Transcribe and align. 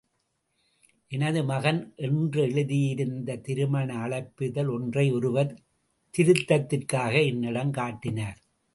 எனது 1.11 1.43
மகன் 1.43 1.93
என்றெழுதியிருந்த 1.97 3.37
திருமண 3.41 3.93
அழைப்பிதழ் 4.07 4.71
ஒன்றை 4.73 5.11
ஒருவர், 5.11 5.51
திருத்தத்திற்காக 6.15 7.13
என்னிடம் 7.25 7.71
காட்டினர். 7.71 8.39